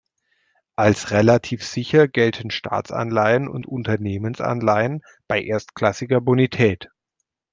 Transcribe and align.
Als 0.75 1.11
relativ 1.11 1.63
sicher 1.63 2.07
gelten 2.07 2.49
Staatsanleihen 2.49 3.47
und 3.47 3.67
Unternehmensanleihen 3.67 5.03
bei 5.27 5.43
erstklassiger 5.43 6.21
Bonität. 6.21 6.89